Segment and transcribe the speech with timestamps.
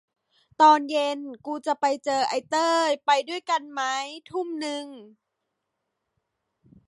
[0.61, 3.81] ตอนเย็นกูจะไปเจอไอ้เต้ย ไปด้วยกันไหม
[4.29, 4.85] ทุ่มนึง